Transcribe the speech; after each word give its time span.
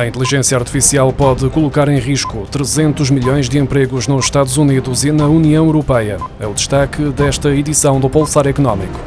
A 0.00 0.06
inteligência 0.06 0.56
artificial 0.56 1.12
pode 1.12 1.46
colocar 1.50 1.86
em 1.86 1.98
risco 1.98 2.48
300 2.50 3.10
milhões 3.10 3.50
de 3.50 3.58
empregos 3.58 4.08
nos 4.08 4.24
Estados 4.24 4.56
Unidos 4.56 5.04
e 5.04 5.12
na 5.12 5.26
União 5.26 5.66
Europeia. 5.66 6.16
É 6.40 6.46
o 6.46 6.54
destaque 6.54 7.02
desta 7.10 7.50
edição 7.50 8.00
do 8.00 8.08
Pulsar 8.08 8.46
Económico. 8.46 8.98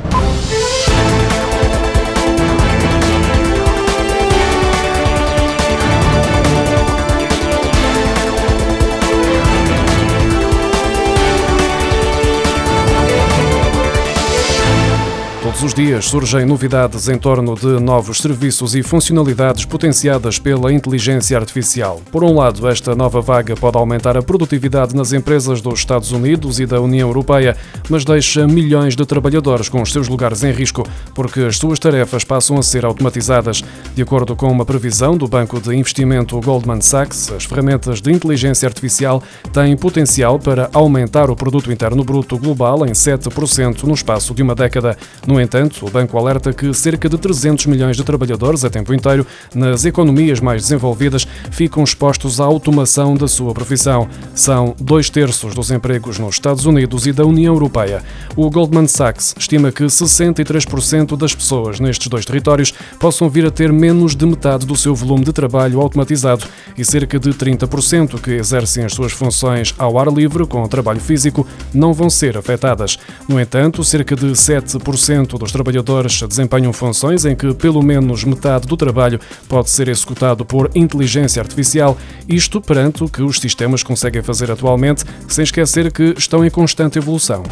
Todos 15.43 15.61
os 15.61 15.73
dias 15.73 16.05
surgem 16.05 16.45
novidades 16.45 17.09
em 17.09 17.17
torno 17.17 17.53
de 17.53 17.67
novos 17.77 18.19
serviços 18.19 18.75
e 18.75 18.81
funcionalidades 18.81 19.65
potenciadas 19.65 20.39
pela 20.39 20.71
inteligência 20.71 21.37
artificial. 21.37 22.01
Por 22.13 22.23
um 22.23 22.33
lado, 22.33 22.65
esta 22.65 22.95
nova 22.95 23.19
vaga 23.19 23.53
pode 23.53 23.77
aumentar 23.77 24.15
a 24.15 24.21
produtividade 24.21 24.95
nas 24.95 25.11
empresas 25.11 25.59
dos 25.59 25.79
Estados 25.79 26.13
Unidos 26.13 26.61
e 26.61 26.65
da 26.65 26.79
União 26.79 27.09
Europeia, 27.09 27.57
mas 27.89 28.05
deixa 28.05 28.47
milhões 28.47 28.95
de 28.95 29.05
trabalhadores 29.05 29.67
com 29.67 29.81
os 29.81 29.91
seus 29.91 30.07
lugares 30.07 30.45
em 30.45 30.51
risco, 30.53 30.87
porque 31.13 31.41
as 31.41 31.57
suas 31.57 31.77
tarefas 31.77 32.23
passam 32.23 32.57
a 32.57 32.63
ser 32.63 32.85
automatizadas. 32.85 33.61
De 33.93 34.01
acordo 34.01 34.37
com 34.37 34.49
uma 34.49 34.65
previsão 34.65 35.17
do 35.17 35.27
banco 35.27 35.59
de 35.59 35.75
investimento 35.75 36.39
Goldman 36.39 36.79
Sachs, 36.79 37.29
as 37.33 37.43
ferramentas 37.43 37.99
de 37.99 38.13
inteligência 38.13 38.65
artificial 38.65 39.21
têm 39.51 39.75
potencial 39.75 40.39
para 40.39 40.69
aumentar 40.71 41.29
o 41.29 41.35
produto 41.35 41.69
interno 41.69 42.01
bruto 42.01 42.37
global 42.37 42.85
em 42.85 42.93
7% 42.93 43.83
no 43.83 43.93
espaço 43.93 44.33
de 44.33 44.41
uma 44.41 44.55
década. 44.55 44.97
No 45.27 45.32
entanto, 45.39 45.85
o 45.85 45.89
banco 45.89 46.17
alerta 46.17 46.51
que 46.51 46.73
cerca 46.73 47.07
de 47.07 47.17
300 47.17 47.65
milhões 47.67 47.95
de 47.95 48.03
trabalhadores 48.03 48.65
a 48.65 48.69
tempo 48.69 48.93
inteiro 48.93 49.25
nas 49.55 49.85
economias 49.85 50.39
mais 50.39 50.63
desenvolvidas 50.63 51.25
ficam 51.49 51.83
expostos 51.83 52.41
à 52.41 52.43
automação 52.43 53.15
da 53.15 53.27
sua 53.27 53.53
profissão. 53.53 54.09
São 54.35 54.75
dois 54.79 55.09
terços 55.09 55.55
dos 55.55 55.71
empregos 55.71 56.19
nos 56.19 56.35
Estados 56.35 56.65
Unidos 56.65 57.07
e 57.07 57.13
da 57.13 57.25
União 57.25 57.53
Europeia. 57.53 58.03
O 58.35 58.49
Goldman 58.49 58.87
Sachs 58.87 59.33
estima 59.37 59.71
que 59.71 59.83
63% 59.83 61.15
das 61.15 61.33
pessoas 61.33 61.79
nestes 61.79 62.07
dois 62.07 62.25
territórios 62.25 62.73
possam 62.99 63.29
vir 63.29 63.45
a 63.45 63.51
ter 63.51 63.71
menos 63.71 64.15
de 64.15 64.25
metade 64.25 64.65
do 64.65 64.75
seu 64.75 64.93
volume 64.93 65.23
de 65.23 65.31
trabalho 65.31 65.79
automatizado 65.79 66.45
e 66.77 66.83
cerca 66.83 67.17
de 67.17 67.29
30% 67.29 68.19
que 68.19 68.31
exercem 68.31 68.83
as 68.83 68.93
suas 68.93 69.13
funções 69.13 69.73
ao 69.77 69.97
ar 69.97 70.07
livre 70.07 70.45
com 70.45 70.67
trabalho 70.67 70.99
físico 70.99 71.45
não 71.71 71.93
vão 71.93 72.09
ser 72.09 72.35
afetadas. 72.35 72.97
No 73.29 73.39
entanto, 73.39 73.83
cerca 73.83 74.15
de 74.15 74.25
7% 74.25 75.22
dos 75.25 75.51
trabalhadores 75.51 76.21
desempenham 76.21 76.73
funções 76.73 77.25
em 77.25 77.35
que 77.35 77.53
pelo 77.53 77.81
menos 77.81 78.23
metade 78.23 78.67
do 78.67 78.77
trabalho 78.77 79.19
pode 79.47 79.69
ser 79.69 79.87
executado 79.87 80.45
por 80.45 80.69
inteligência 80.75 81.41
artificial, 81.41 81.97
isto 82.27 82.61
perante 82.61 83.03
o 83.03 83.09
que 83.09 83.21
os 83.21 83.39
sistemas 83.39 83.83
conseguem 83.83 84.21
fazer 84.21 84.51
atualmente, 84.51 85.03
sem 85.27 85.43
esquecer 85.43 85.91
que 85.91 86.13
estão 86.17 86.45
em 86.45 86.49
constante 86.49 86.97
evolução. 86.97 87.43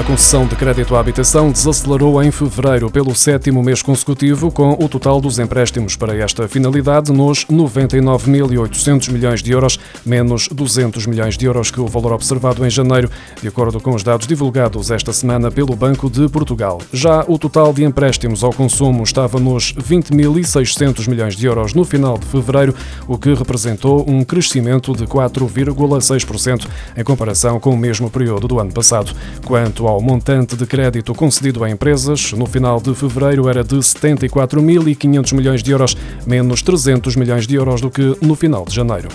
A 0.00 0.02
concessão 0.02 0.46
de 0.46 0.56
crédito 0.56 0.96
à 0.96 1.00
habitação 1.00 1.52
desacelerou 1.52 2.22
em 2.22 2.30
fevereiro 2.30 2.90
pelo 2.90 3.14
sétimo 3.14 3.62
mês 3.62 3.82
consecutivo, 3.82 4.50
com 4.50 4.72
o 4.82 4.88
total 4.88 5.20
dos 5.20 5.38
empréstimos 5.38 5.94
para 5.94 6.16
esta 6.16 6.48
finalidade 6.48 7.12
nos 7.12 7.44
99.800 7.44 9.10
milhões 9.12 9.42
de 9.42 9.52
euros, 9.52 9.78
menos 10.02 10.48
200 10.48 11.04
milhões 11.04 11.36
de 11.36 11.44
euros 11.44 11.70
que 11.70 11.82
o 11.82 11.86
valor 11.86 12.14
observado 12.14 12.64
em 12.64 12.70
janeiro, 12.70 13.10
de 13.42 13.48
acordo 13.48 13.78
com 13.78 13.90
os 13.90 14.02
dados 14.02 14.26
divulgados 14.26 14.90
esta 14.90 15.12
semana 15.12 15.50
pelo 15.50 15.76
Banco 15.76 16.08
de 16.08 16.26
Portugal. 16.30 16.80
Já 16.94 17.22
o 17.28 17.38
total 17.38 17.70
de 17.70 17.84
empréstimos 17.84 18.42
ao 18.42 18.54
consumo 18.54 19.02
estava 19.02 19.38
nos 19.38 19.74
20.600 19.74 21.10
milhões 21.10 21.36
de 21.36 21.44
euros 21.44 21.74
no 21.74 21.84
final 21.84 22.16
de 22.16 22.24
fevereiro, 22.24 22.74
o 23.06 23.18
que 23.18 23.34
representou 23.34 24.08
um 24.08 24.24
crescimento 24.24 24.96
de 24.96 25.04
4,6% 25.04 26.66
em 26.96 27.04
comparação 27.04 27.60
com 27.60 27.74
o 27.74 27.76
mesmo 27.76 28.10
período 28.10 28.48
do 28.48 28.58
ano 28.58 28.72
passado. 28.72 29.14
Quanto 29.44 29.89
ao 29.90 30.00
montante 30.00 30.56
de 30.56 30.66
crédito 30.66 31.12
concedido 31.14 31.64
a 31.64 31.70
empresas, 31.70 32.32
no 32.32 32.46
final 32.46 32.80
de 32.80 32.94
fevereiro 32.94 33.48
era 33.48 33.64
de 33.64 33.76
74.500 33.76 35.34
milhões 35.34 35.62
de 35.62 35.72
euros, 35.72 35.96
menos 36.24 36.62
300 36.62 37.16
milhões 37.16 37.46
de 37.46 37.56
euros 37.56 37.80
do 37.80 37.90
que 37.90 38.16
no 38.22 38.36
final 38.36 38.64
de 38.64 38.74
janeiro. 38.74 39.08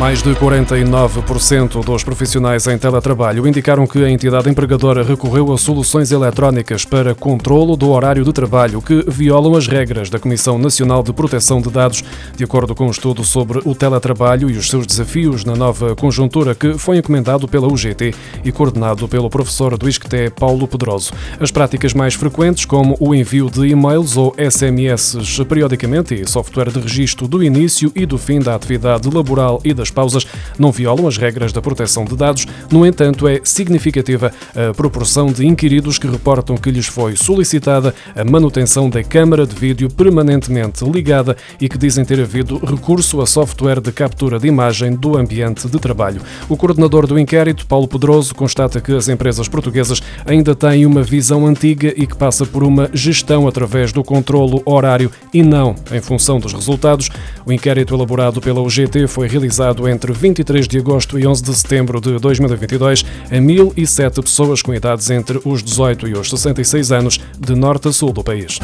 Mais 0.00 0.22
de 0.22 0.30
49% 0.34 1.84
dos 1.84 2.02
profissionais 2.02 2.66
em 2.66 2.76
teletrabalho 2.76 3.46
indicaram 3.46 3.86
que 3.86 4.02
a 4.04 4.10
entidade 4.10 4.50
empregadora 4.50 5.04
recorreu 5.04 5.52
a 5.52 5.56
soluções 5.56 6.10
eletrónicas 6.10 6.84
para 6.84 7.14
controlo 7.14 7.76
do 7.76 7.90
horário 7.90 8.24
de 8.24 8.32
trabalho 8.32 8.82
que 8.82 9.04
violam 9.08 9.54
as 9.54 9.68
regras 9.68 10.10
da 10.10 10.18
Comissão 10.18 10.58
Nacional 10.58 11.02
de 11.02 11.12
Proteção 11.12 11.62
de 11.62 11.70
Dados, 11.70 12.02
de 12.36 12.42
acordo 12.42 12.74
com 12.74 12.88
um 12.88 12.90
estudo 12.90 13.22
sobre 13.22 13.60
o 13.64 13.74
teletrabalho 13.74 14.50
e 14.50 14.56
os 14.56 14.68
seus 14.68 14.84
desafios 14.84 15.44
na 15.44 15.54
nova 15.54 15.94
conjuntura 15.94 16.56
que 16.56 16.76
foi 16.76 16.98
encomendado 16.98 17.46
pela 17.46 17.68
UGT 17.68 18.12
e 18.44 18.50
coordenado 18.50 19.06
pelo 19.06 19.30
professor 19.30 19.78
do 19.78 19.88
ISCTE 19.88 20.28
Paulo 20.38 20.66
Pedroso. 20.66 21.12
As 21.38 21.52
práticas 21.52 21.94
mais 21.94 22.14
frequentes, 22.14 22.64
como 22.64 22.96
o 22.98 23.14
envio 23.14 23.48
de 23.48 23.68
e-mails 23.68 24.16
ou 24.16 24.34
SMS 24.36 25.16
periodicamente 25.48 26.14
e 26.14 26.28
software 26.28 26.70
de 26.70 26.80
registro 26.80 27.28
do 27.28 27.42
início 27.42 27.92
e 27.94 28.04
do 28.04 28.18
fim 28.18 28.40
da 28.40 28.56
atividade 28.56 29.08
laboral 29.08 29.60
e 29.64 29.72
da 29.72 29.83
das 29.84 29.90
pausas 29.90 30.26
não 30.58 30.72
violam 30.72 31.06
as 31.06 31.18
regras 31.18 31.52
da 31.52 31.60
proteção 31.60 32.06
de 32.06 32.16
dados. 32.16 32.46
No 32.70 32.86
entanto, 32.86 33.28
é 33.28 33.40
significativa 33.44 34.32
a 34.56 34.72
proporção 34.72 35.26
de 35.26 35.46
inquiridos 35.46 35.98
que 35.98 36.06
reportam 36.06 36.56
que 36.56 36.70
lhes 36.70 36.86
foi 36.86 37.16
solicitada 37.16 37.94
a 38.16 38.24
manutenção 38.24 38.88
da 38.88 39.04
câmara 39.04 39.46
de 39.46 39.54
vídeo 39.54 39.90
permanentemente 39.90 40.84
ligada 40.84 41.36
e 41.60 41.68
que 41.68 41.76
dizem 41.76 42.04
ter 42.04 42.20
havido 42.20 42.58
recurso 42.58 43.20
a 43.20 43.26
software 43.26 43.80
de 43.80 43.92
captura 43.92 44.38
de 44.38 44.48
imagem 44.48 44.94
do 44.94 45.18
ambiente 45.18 45.68
de 45.68 45.78
trabalho. 45.78 46.22
O 46.48 46.56
coordenador 46.56 47.06
do 47.06 47.18
inquérito, 47.18 47.66
Paulo 47.66 47.86
Pedroso, 47.86 48.34
constata 48.34 48.80
que 48.80 48.92
as 48.92 49.08
empresas 49.08 49.48
portuguesas 49.48 50.00
ainda 50.24 50.54
têm 50.54 50.86
uma 50.86 51.02
visão 51.02 51.46
antiga 51.46 51.92
e 51.94 52.06
que 52.06 52.16
passa 52.16 52.46
por 52.46 52.62
uma 52.62 52.88
gestão 52.94 53.46
através 53.46 53.92
do 53.92 54.02
controlo 54.02 54.62
horário 54.64 55.10
e 55.32 55.42
não 55.42 55.74
em 55.92 56.00
função 56.00 56.40
dos 56.40 56.54
resultados. 56.54 57.10
O 57.44 57.52
inquérito 57.52 57.94
elaborado 57.94 58.40
pela 58.40 58.62
UGT 58.62 59.06
foi 59.08 59.28
realizado 59.28 59.73
entre 59.88 60.12
23 60.12 60.66
de 60.66 60.78
agosto 60.78 61.18
e 61.18 61.26
11 61.26 61.42
de 61.42 61.54
setembro 61.54 62.00
de 62.00 62.18
2022 62.18 63.04
a 63.30 63.34
1.007 63.34 64.22
pessoas 64.22 64.62
com 64.62 64.74
idades 64.74 65.10
entre 65.10 65.40
os 65.44 65.62
18 65.62 66.08
e 66.08 66.12
os 66.14 66.30
66 66.30 66.92
anos, 66.92 67.20
de 67.38 67.54
norte 67.54 67.88
a 67.88 67.92
sul 67.92 68.12
do 68.12 68.22
país 68.22 68.58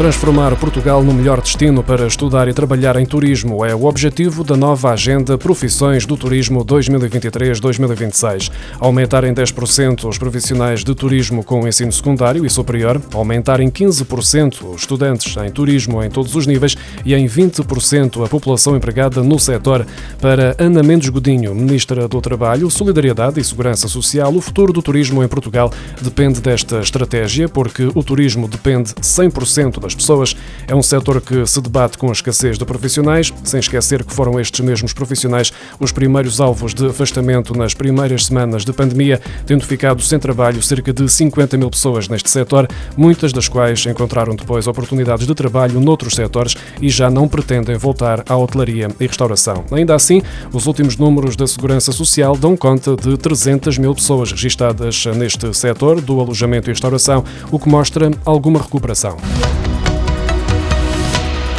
transformar 0.00 0.56
Portugal 0.56 1.04
no 1.04 1.12
melhor 1.12 1.42
destino 1.42 1.82
para 1.82 2.06
estudar 2.06 2.48
e 2.48 2.54
trabalhar 2.54 2.96
em 2.96 3.04
turismo 3.04 3.62
é 3.66 3.74
o 3.74 3.84
objetivo 3.84 4.42
da 4.42 4.56
nova 4.56 4.92
Agenda 4.92 5.36
Profissões 5.36 6.06
do 6.06 6.16
Turismo 6.16 6.64
2023-2026. 6.64 8.50
Aumentar 8.78 9.24
em 9.24 9.34
10% 9.34 10.08
os 10.08 10.16
profissionais 10.16 10.82
de 10.82 10.94
turismo 10.94 11.44
com 11.44 11.68
ensino 11.68 11.92
secundário 11.92 12.46
e 12.46 12.48
superior, 12.48 12.98
aumentar 13.12 13.60
em 13.60 13.68
15% 13.68 14.70
os 14.72 14.80
estudantes 14.80 15.36
em 15.36 15.50
turismo 15.50 16.02
em 16.02 16.08
todos 16.08 16.34
os 16.34 16.46
níveis 16.46 16.78
e 17.04 17.14
em 17.14 17.26
20% 17.26 18.24
a 18.24 18.28
população 18.28 18.74
empregada 18.74 19.22
no 19.22 19.38
setor. 19.38 19.86
Para 20.18 20.56
Ana 20.58 20.82
Mendes 20.82 21.10
Godinho, 21.10 21.54
Ministra 21.54 22.08
do 22.08 22.22
Trabalho, 22.22 22.70
Solidariedade 22.70 23.38
e 23.38 23.44
Segurança 23.44 23.86
Social, 23.86 24.34
o 24.34 24.40
futuro 24.40 24.72
do 24.72 24.80
turismo 24.80 25.22
em 25.22 25.28
Portugal 25.28 25.70
depende 26.00 26.40
desta 26.40 26.80
estratégia, 26.80 27.50
porque 27.50 27.90
o 27.94 28.02
turismo 28.02 28.48
depende 28.48 28.94
100% 28.94 29.78
das 29.78 29.89
pessoas. 29.94 30.36
É 30.66 30.74
um 30.74 30.82
setor 30.82 31.20
que 31.20 31.46
se 31.46 31.60
debate 31.60 31.98
com 31.98 32.08
a 32.08 32.12
escassez 32.12 32.58
de 32.58 32.64
profissionais, 32.64 33.32
sem 33.44 33.60
esquecer 33.60 34.04
que 34.04 34.12
foram 34.12 34.38
estes 34.38 34.60
mesmos 34.60 34.92
profissionais 34.92 35.52
os 35.78 35.92
primeiros 35.92 36.40
alvos 36.40 36.74
de 36.74 36.86
afastamento 36.86 37.56
nas 37.56 37.74
primeiras 37.74 38.26
semanas 38.26 38.64
de 38.64 38.72
pandemia, 38.72 39.20
tendo 39.46 39.64
ficado 39.64 40.02
sem 40.02 40.18
trabalho 40.18 40.62
cerca 40.62 40.92
de 40.92 41.08
50 41.08 41.56
mil 41.56 41.70
pessoas 41.70 42.08
neste 42.08 42.30
setor, 42.30 42.68
muitas 42.96 43.32
das 43.32 43.48
quais 43.48 43.84
encontraram 43.86 44.34
depois 44.34 44.66
oportunidades 44.66 45.26
de 45.26 45.34
trabalho 45.34 45.80
noutros 45.80 46.14
setores 46.14 46.54
e 46.80 46.88
já 46.88 47.10
não 47.10 47.28
pretendem 47.28 47.76
voltar 47.76 48.24
à 48.28 48.36
hotelaria 48.36 48.88
e 48.98 49.06
restauração. 49.06 49.64
Ainda 49.72 49.94
assim, 49.94 50.22
os 50.52 50.66
últimos 50.66 50.96
números 50.96 51.36
da 51.36 51.46
Segurança 51.46 51.92
Social 51.92 52.36
dão 52.36 52.56
conta 52.56 52.96
de 52.96 53.16
300 53.16 53.78
mil 53.78 53.94
pessoas 53.94 54.32
registadas 54.32 55.06
neste 55.16 55.52
setor 55.54 56.00
do 56.00 56.20
alojamento 56.20 56.68
e 56.68 56.72
restauração, 56.72 57.24
o 57.50 57.58
que 57.58 57.68
mostra 57.68 58.10
alguma 58.24 58.60
recuperação. 58.60 59.16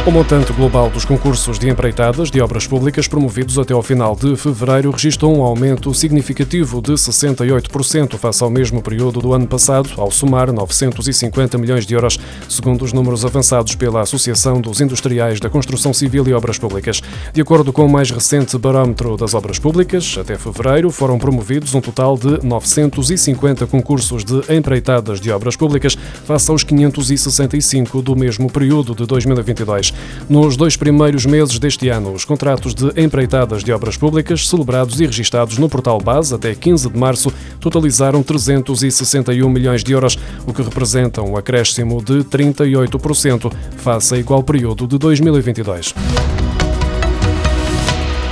O 0.04 0.10
montante 0.10 0.52
global 0.52 0.90
dos 0.90 1.04
concursos 1.04 1.60
de 1.60 1.70
empreitadas 1.70 2.28
de 2.28 2.40
obras 2.40 2.66
públicas 2.66 3.06
promovidos 3.06 3.56
até 3.56 3.72
ao 3.72 3.84
final 3.84 4.16
de 4.16 4.34
fevereiro 4.34 4.90
registrou 4.90 5.32
um 5.32 5.42
aumento 5.42 5.94
significativo 5.94 6.82
de 6.82 6.94
68% 6.94 8.18
face 8.18 8.42
ao 8.42 8.50
mesmo 8.50 8.82
período 8.82 9.20
do 9.20 9.32
ano 9.32 9.46
passado, 9.46 9.90
ao 9.96 10.10
somar 10.10 10.52
950 10.52 11.56
milhões 11.56 11.86
de 11.86 11.94
euros, 11.94 12.18
segundo 12.48 12.84
os 12.84 12.92
números 12.92 13.24
avançados 13.24 13.76
pela 13.76 14.00
Associação 14.00 14.60
dos 14.60 14.80
Industriais 14.80 15.38
da 15.38 15.48
Construção 15.48 15.94
Civil 15.94 16.26
e 16.26 16.32
Obras 16.34 16.58
Públicas. 16.58 17.00
De 17.32 17.40
acordo 17.40 17.72
com 17.72 17.86
o 17.86 17.88
mais 17.88 18.10
recente 18.10 18.58
barómetro 18.58 19.16
das 19.16 19.34
obras 19.34 19.60
públicas, 19.60 20.16
até 20.20 20.36
fevereiro 20.36 20.90
foram 20.90 21.16
promovidos 21.16 21.76
um 21.76 21.80
total 21.80 22.18
de 22.18 22.44
950 22.44 23.68
concursos 23.68 24.24
de 24.24 24.52
empreitadas 24.52 25.20
de 25.20 25.30
obras 25.30 25.54
públicas, 25.54 25.96
face 26.24 26.50
aos 26.50 26.64
565 26.64 28.02
do 28.02 28.16
mesmo 28.16 28.50
período 28.50 28.96
de 28.96 29.06
2022. 29.06 29.91
Nos 30.28 30.56
dois 30.56 30.76
primeiros 30.76 31.26
meses 31.26 31.58
deste 31.58 31.88
ano, 31.88 32.12
os 32.12 32.24
contratos 32.24 32.74
de 32.74 32.88
empreitadas 33.00 33.62
de 33.62 33.72
obras 33.72 33.96
públicas 33.96 34.48
celebrados 34.48 35.00
e 35.00 35.06
registados 35.06 35.58
no 35.58 35.68
portal 35.68 35.98
Base 36.00 36.34
até 36.34 36.54
15 36.54 36.90
de 36.90 36.98
março 36.98 37.32
totalizaram 37.60 38.22
361 38.22 39.48
milhões 39.48 39.82
de 39.84 39.92
euros, 39.92 40.18
o 40.46 40.52
que 40.52 40.62
representa 40.62 41.22
um 41.22 41.36
acréscimo 41.36 42.02
de 42.02 42.24
38% 42.24 43.52
face 43.76 44.14
a 44.14 44.18
igual 44.18 44.42
período 44.42 44.86
de 44.86 44.98
2022. 44.98 45.94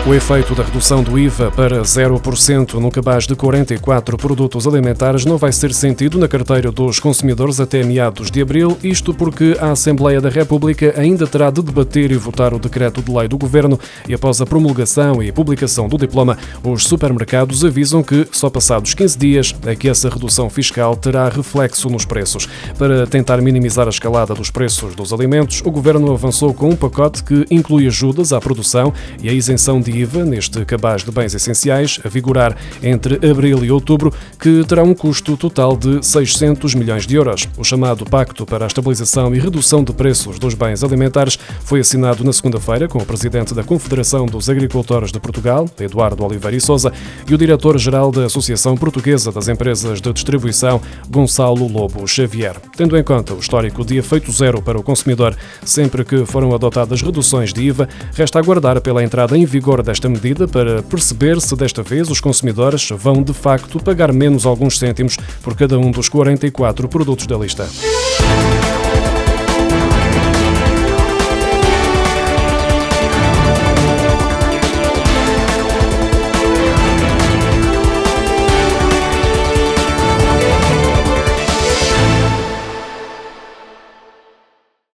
O 0.06 0.14
efeito 0.14 0.55
da 0.55 0.62
redução 0.62 1.02
do 1.02 1.19
IVA 1.19 1.50
para 1.50 1.82
0% 1.82 2.75
no 2.75 2.91
cabaz 2.91 3.26
de 3.26 3.37
44 3.37 4.17
produtos 4.17 4.67
alimentares 4.67 5.26
não 5.26 5.37
vai 5.37 5.52
ser 5.52 5.75
sentido 5.75 6.19
na 6.19 6.26
carteira 6.26 6.73
dos 6.73 6.99
consumidores 6.99 7.61
até 7.61 7.85
meados 7.85 8.31
de 8.31 8.41
abril, 8.41 8.79
isto 8.82 9.12
porque 9.12 9.58
a 9.61 9.73
Assembleia 9.73 10.19
da 10.19 10.31
República 10.31 10.94
ainda 10.97 11.26
terá 11.26 11.50
de 11.50 11.62
debater 11.62 12.11
e 12.11 12.17
votar 12.17 12.55
o 12.55 12.58
decreto 12.58 13.02
de 13.02 13.12
lei 13.12 13.29
do 13.29 13.37
Governo 13.37 13.79
e 14.08 14.14
após 14.14 14.41
a 14.41 14.47
promulgação 14.47 15.23
e 15.23 15.31
publicação 15.31 15.87
do 15.87 15.99
diploma, 15.99 16.38
os 16.64 16.85
supermercados 16.85 17.62
avisam 17.62 18.03
que 18.03 18.26
só 18.32 18.49
passados 18.49 18.94
15 18.94 19.19
dias 19.19 19.55
é 19.67 19.76
que 19.76 19.88
essa 19.88 20.08
redução 20.08 20.49
fiscal 20.49 20.96
terá 20.96 21.29
reflexo 21.29 21.91
nos 21.91 22.06
preços. 22.06 22.49
Para 22.79 23.06
tentar 23.06 23.41
minimizar 23.43 23.87
a 23.87 23.91
escalada 23.91 24.35
dos 24.35 24.50
preços 24.50 24.94
dos 24.94 25.12
alimentos, 25.12 25.61
o 25.62 25.70
Governo 25.70 26.11
avançou 26.11 26.55
com 26.55 26.70
um 26.70 26.76
pacote 26.76 27.23
que 27.23 27.44
inclui 27.50 27.87
ajudas 27.87 28.32
à 28.32 28.41
produção 28.41 28.94
e 29.23 29.29
a 29.29 29.32
isenção 29.32 29.79
de 29.79 29.89
IVA 29.90 30.25
neste 30.25 30.64
cabaz 30.64 31.04
de 31.04 31.10
bens 31.10 31.34
essenciais, 31.34 32.00
a 32.04 32.08
vigorar 32.08 32.56
entre 32.82 33.16
abril 33.28 33.64
e 33.64 33.70
outubro, 33.70 34.12
que 34.38 34.64
terá 34.64 34.82
um 34.82 34.94
custo 34.94 35.37
total 35.37 35.76
de 35.76 36.04
600 36.04 36.75
milhões 36.75 37.06
de 37.06 37.14
euros. 37.14 37.48
O 37.58 37.64
chamado 37.64 38.04
Pacto 38.04 38.46
para 38.46 38.64
a 38.64 38.69
Estabilização 38.69 39.34
e 39.34 39.38
Redução 39.38 39.84
de 39.84 39.92
Preços 39.92 40.38
dos 40.38 40.54
Bens 40.54 40.82
Alimentares 40.82 41.38
foi 41.64 41.81
assinado 41.81 42.25
na 42.25 42.32
segunda-feira 42.32 42.88
com 42.88 42.98
o 42.98 43.06
presidente 43.06 43.54
da 43.54 43.62
Confederação 43.62 44.26
dos 44.26 44.48
Agricultores 44.48 45.12
de 45.12 45.20
Portugal, 45.20 45.69
Eduardo 45.78 46.25
Oliveira 46.25 46.56
e 46.56 46.60
Souza, 46.60 46.93
e 47.28 47.34
o 47.34 47.38
diretor-geral 47.38 48.10
da 48.10 48.26
Associação 48.26 48.76
Portuguesa 48.76 49.31
das 49.32 49.48
Empresas 49.48 50.00
de 50.00 50.12
Distribuição, 50.12 50.81
Gonçalo 51.08 51.66
Lobo 51.66 52.06
Xavier. 52.06 52.56
Tendo 52.76 52.96
em 52.96 53.02
conta 53.02 53.34
o 53.34 53.38
histórico 53.38 53.84
de 53.84 53.96
efeito 53.96 54.31
zero 54.32 54.62
para 54.62 54.78
o 54.78 54.82
consumidor, 54.82 55.36
sempre 55.64 56.04
que 56.04 56.25
foram 56.25 56.54
adotadas 56.54 57.02
reduções 57.02 57.52
de 57.52 57.62
IVA, 57.62 57.88
resta 58.12 58.38
aguardar 58.38 58.81
pela 58.81 59.02
entrada 59.02 59.36
em 59.36 59.44
vigor 59.44 59.80
desta 59.82 60.09
medida 60.09 60.47
para 60.47 60.82
perceber 60.82 61.41
se 61.41 61.55
desta 61.56 61.82
vez 61.82 62.11
os 62.11 62.21
consumidores 62.21 62.88
vão 62.91 63.23
de 63.23 63.32
facto 63.32 63.82
pagar 63.82 64.12
menos 64.12 64.47
alguns 64.47 64.79
cêntimos 64.79 65.17
por 65.43 65.56
cada 65.56 65.79
um 65.79 65.91
dos 65.91 66.09
44 66.09 66.88
produtos 66.88 67.27
da 67.27 67.37
lista. 67.37 67.69